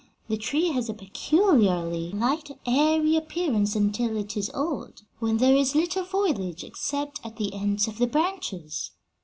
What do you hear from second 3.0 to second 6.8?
appearance until it is old, when there is little foliage